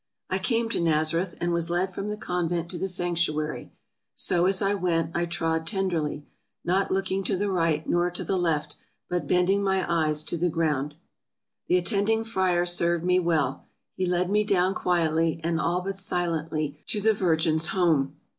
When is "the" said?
2.09-2.17, 2.79-2.87, 7.37-7.51, 8.23-8.35, 10.37-10.49, 11.67-11.77, 16.99-17.13